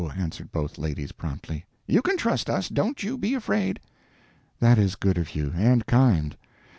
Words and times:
answered 0.17 0.51
both 0.51 0.79
ladies 0.79 1.11
promptly, 1.11 1.63
"you 1.85 2.01
can 2.01 2.17
trust 2.17 2.49
us, 2.49 2.69
don't 2.69 3.03
you 3.03 3.19
be 3.19 3.35
afraid." 3.35 3.79
"That 4.59 4.79
is 4.79 4.95
good 4.95 5.19
of 5.19 5.35
you, 5.35 5.53
and 5.55 5.85
kind. 5.85 6.35